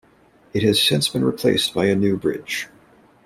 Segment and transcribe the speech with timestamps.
[0.51, 2.67] It has since been replaced by a new bridge.